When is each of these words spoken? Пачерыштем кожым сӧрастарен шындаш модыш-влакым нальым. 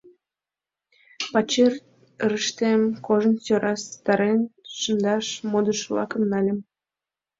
Пачерыштем 1.31 2.81
кожым 3.05 3.35
сӧрастарен 3.45 4.39
шындаш 4.77 5.27
модыш-влакым 5.51 6.23
нальым. 6.31 6.59